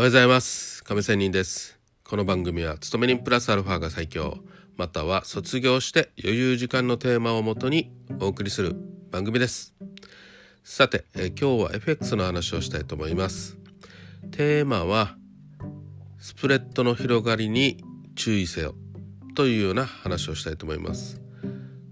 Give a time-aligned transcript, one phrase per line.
[0.00, 0.82] おはようございます。
[0.82, 1.78] 亀仙人です。
[2.04, 4.38] この番組は勤め人プラスアルファが最強。
[4.78, 8.74] または卒業して余裕時間のテーマをもとにお送りする
[9.10, 9.74] 番組です。
[10.64, 13.58] さて、え今日は FX の話をしたいと思います。
[14.30, 15.16] テーマは
[16.18, 17.84] スプレッドの広がりに
[18.16, 18.74] 注意せよ。
[19.34, 21.20] というような話をしたいと思います。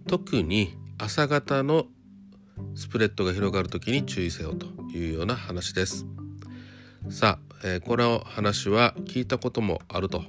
[0.07, 1.85] 特に朝方の
[2.75, 4.67] スプレッドが広がる時に注意せよと
[4.97, 6.07] いうような話です。
[7.11, 10.23] さあ、えー、この話は聞いたこともあると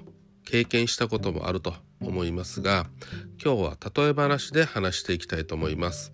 [0.46, 2.88] 経験したこともあると思いますが
[3.44, 6.14] 今日は例え話で話していきたいと思います。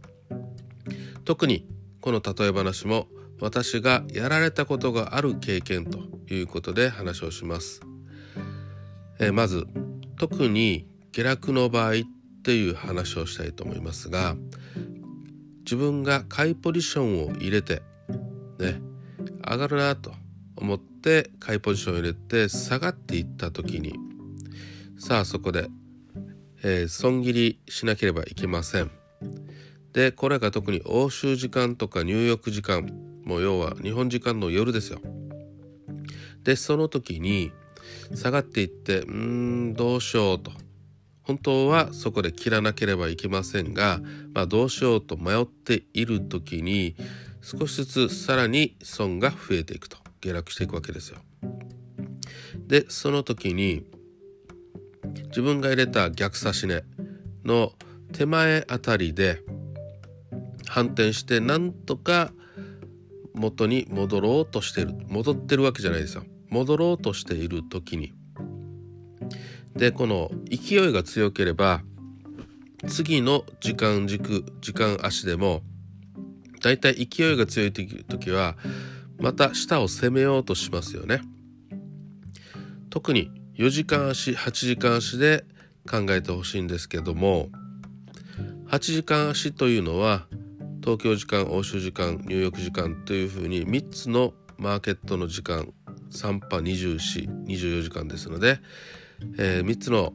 [1.24, 1.68] 特に
[2.02, 3.08] この例え話も
[3.40, 6.00] 私がやられたことがある経験と
[6.34, 7.82] いうことで話をします、
[9.20, 9.68] えー、まず
[10.18, 11.94] 特に下落の場合っ
[12.44, 14.36] ていう話をしたいと思いますが
[15.60, 17.82] 自分が買いポジションを入れて
[18.60, 18.80] ね
[19.44, 20.14] 上がるなと
[20.58, 23.96] 思って買いポジションを入れて下がっていった時に
[24.98, 25.68] さあそこで、
[26.64, 28.92] えー、損切りしなければいけません。
[29.94, 32.86] でこれが特に欧州時間とか入浴時間
[33.24, 35.00] もう要は日本時間の夜ですよ。
[36.44, 37.52] でその時に
[38.14, 39.14] 下がっていってうー
[39.72, 40.52] んどうしようと
[41.24, 44.00] 本当はそこで切らなければいけませんが、
[44.34, 46.96] まあ、どうしようと迷っている時に
[47.42, 51.20] 少しずつさらに損が増えていくと下落していくわけですよ。
[52.68, 53.86] でその時に
[55.28, 56.84] 自分が入れた逆差し値
[57.44, 57.74] の
[58.12, 59.42] 手前あたりで
[60.68, 62.32] 反転してなんとか
[63.34, 64.94] 元に戻ろうとしてる。
[65.08, 66.24] 戻ってるわけじゃないですよ。
[66.50, 68.14] 戻ろうとしている時に。
[69.76, 71.82] でこの勢いが強ければ
[72.88, 75.64] 次の時間軸時間足でも
[76.62, 78.56] だいたい勢いが強い時は
[79.20, 81.22] また下を攻めようとしますよね。
[82.90, 85.46] 特に4時間足8時間足で
[85.90, 87.50] 考えてほしいんですけども
[88.68, 90.28] 8時間足というのは
[90.82, 95.74] 東京時間欧州時間入浴時間というふうに3つのマーケットの時間
[96.12, 98.60] 3波2424時間ですので、
[99.38, 100.14] えー、3つの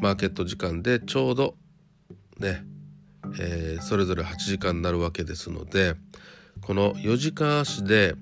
[0.00, 1.54] マーケット時間でちょうど
[2.38, 2.64] ね、
[3.38, 5.94] えー、それぞれ8時間になるわけですので
[6.64, 8.14] この4時間足で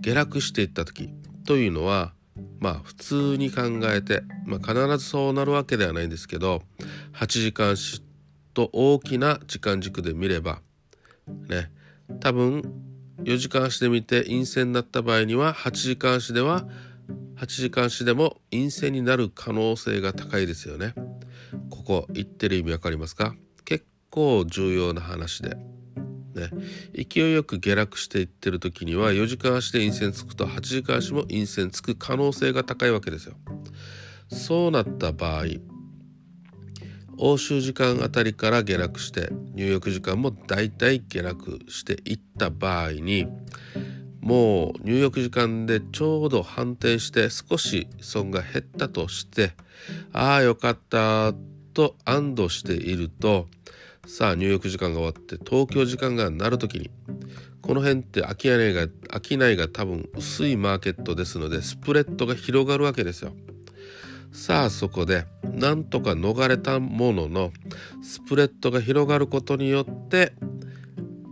[0.00, 1.10] 下落していった時
[1.46, 2.12] というのは
[2.58, 6.62] まあ普通に考えて、まあ、必ずそうなるわけではないんですけど
[7.14, 8.02] 8時間足
[8.54, 10.60] と大きな時間軸で見れば
[11.48, 11.70] ね
[12.20, 12.62] 多分
[13.22, 16.66] 4時間足で見て陰線になった場合には8時間足では
[17.36, 20.94] 8時間足でも陰線になる可能性が高いですよね。
[21.70, 23.34] ここ言ってる意味わかりますか？
[23.64, 25.56] 結構重要な話で。
[26.34, 26.50] ね、
[26.94, 33.34] 勢いよく下落していってる時には4時間足で陰線つくと8時間足も陰線つく可能性が高いわけですよ。
[34.28, 35.44] そうなった場合
[37.18, 43.26] 欧州時間あたりから下落して入浴時間もだいたい下落していった場合に
[44.20, 49.52] もう入浴時間でちょうど反転して少し損が減ったとして
[50.12, 51.34] ああよかった
[51.74, 53.48] と安堵していると
[54.06, 56.90] さあ入浴時間が終わって東京時間がなる時に
[57.62, 58.88] この辺って商いが
[59.22, 63.32] 商いが多分薄いマーケットですのでスプレッドが広がるわけですよ。
[64.32, 67.52] さあそこでなんとか逃れたものの
[68.02, 70.32] スプレッドが広がることによって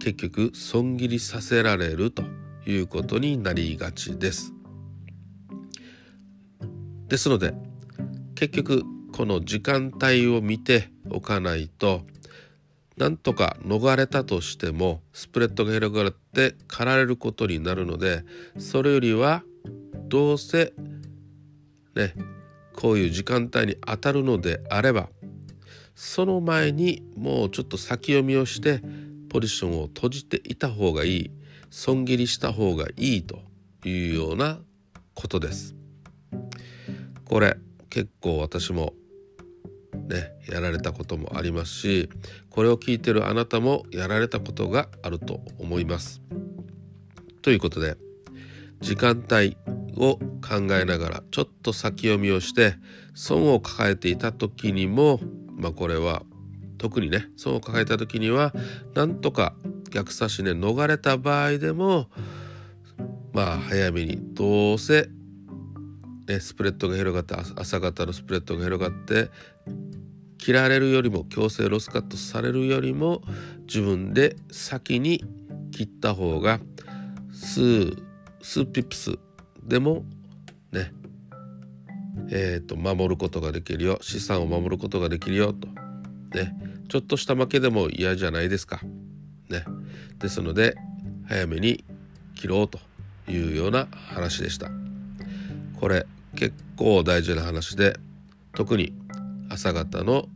[0.01, 2.25] 結局損切りさせられると
[2.67, 4.53] いうことになりがちです。
[7.07, 7.55] ですので
[8.35, 12.03] 結局この時間帯を見ておかないと
[12.99, 18.25] なんとか逃れたとしてもスプレッドが広がって狩られることになるので
[18.59, 19.45] それよりは
[20.09, 20.73] どうせ
[21.95, 22.15] ね
[22.75, 25.09] こういう時間帯に当たるのであれば
[25.95, 28.81] その前にもうちょっと先読みをして
[29.29, 31.31] ポジションを閉じていた方がいい
[31.71, 33.41] 損切りした方がいいと
[33.85, 34.59] いうような
[35.15, 35.75] ことです。
[37.25, 37.57] これ
[37.91, 38.95] 結構私も
[40.09, 42.11] ねやられたこともありますし
[42.51, 46.21] これを聞いてるあなたもやられたことがあると思います。
[47.43, 47.97] ということで
[48.81, 49.57] 時間帯
[49.97, 52.75] を考えながらちょっと先読みをして
[53.15, 55.21] 損を抱えていた時にも
[55.57, 56.23] まあこれは
[56.79, 58.53] 特にね損を抱えた時には
[58.95, 59.55] なんとか
[59.91, 62.09] 逆差しね逃れた場合でも
[63.33, 65.09] まあ早めにどうせ
[66.29, 69.31] ね、スプレッドが広がって朝方のスプレッドが広がって
[70.37, 73.23] 切られるよりも強制ロスカットされるよりも
[73.67, 75.25] 自分で先に
[75.73, 76.61] 切った方が
[77.33, 77.97] 数
[78.43, 79.19] 数ピップス
[79.65, 80.05] でも
[80.71, 80.93] ね
[82.31, 83.99] えーと、守ることができるよ。
[84.03, 85.69] 資産を守ることができるよと。
[86.37, 86.55] ね
[86.89, 88.81] ちょっとした負けでも嫌じゃないですか。
[89.49, 89.65] ね。
[90.19, 90.75] ですので
[91.27, 91.85] 早めに
[92.35, 92.79] 切ろうと
[93.31, 94.71] いうような話でした。
[95.81, 96.07] これ
[96.39, 97.99] 結構大事な話で
[98.55, 98.93] 特に
[99.51, 100.29] 朝方の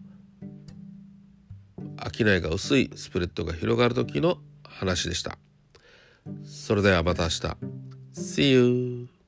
[2.12, 5.38] 商いが薄いスプレッドが広がる時の話でした
[6.44, 7.56] それではまた明日
[8.14, 9.21] See you!